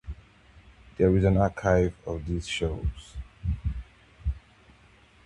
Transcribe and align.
There 0.97 1.15
is 1.15 1.23
an 1.25 1.37
archive 1.37 1.93
of 2.07 2.25
these 2.25 2.47
shows. 2.47 3.17